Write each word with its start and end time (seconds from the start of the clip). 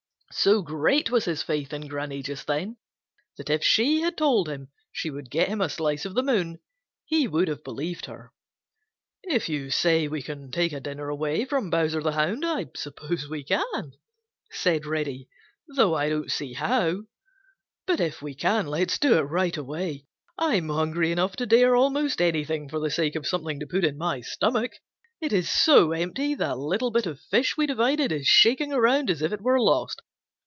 So 0.33 0.61
great 0.61 1.11
was 1.11 1.25
his 1.25 1.43
faith 1.43 1.73
in 1.73 1.89
Granny 1.89 2.23
just 2.23 2.47
then 2.47 2.77
that 3.35 3.49
if 3.49 3.65
she 3.65 3.99
had 3.99 4.15
told 4.15 4.47
him 4.47 4.69
she 4.89 5.09
would 5.09 5.29
get 5.29 5.49
him 5.49 5.59
a 5.59 5.67
slice 5.67 6.05
of 6.05 6.13
the 6.15 6.23
moon 6.23 6.61
he 7.03 7.27
would 7.27 7.49
have 7.49 7.65
believed 7.65 8.05
her. 8.05 8.31
"If 9.23 9.49
you 9.49 9.69
say 9.69 10.07
we 10.07 10.21
can 10.21 10.49
take 10.49 10.71
a 10.71 10.79
dinner 10.79 11.09
away 11.09 11.43
from 11.43 11.69
Bowser 11.69 12.01
the 12.01 12.13
Hound, 12.13 12.45
I 12.45 12.67
suppose 12.77 13.27
we 13.27 13.43
can," 13.43 13.91
said 14.49 14.85
Reddy, 14.85 15.27
"though 15.67 15.95
I 15.95 16.07
don't 16.07 16.31
see 16.31 16.53
how. 16.53 17.01
But 17.85 17.99
if 17.99 18.21
we 18.21 18.33
can, 18.33 18.67
let's 18.67 18.97
do 18.97 19.17
it 19.17 19.23
right 19.23 19.57
away. 19.57 20.05
I'm 20.37 20.69
hungry 20.69 21.11
enough 21.11 21.35
to 21.35 21.45
dare 21.45 21.75
almost 21.75 22.21
anything 22.21 22.69
for 22.69 22.79
the 22.79 22.89
sake 22.89 23.17
of 23.17 23.27
something 23.27 23.59
to 23.59 23.67
put 23.67 23.83
in 23.83 23.97
my 23.97 24.21
stomach. 24.21 24.71
It 25.19 25.33
is 25.33 25.49
so 25.49 25.91
empty 25.91 26.35
that 26.35 26.57
little 26.57 26.89
bit 26.89 27.05
of 27.05 27.19
fish 27.19 27.57
we 27.57 27.67
divided 27.67 28.13
is 28.13 28.27
shaking 28.27 28.71
around 28.71 29.09
as 29.09 29.21
if 29.21 29.33
it 29.33 29.41
were 29.41 29.59
lost. 29.59 30.01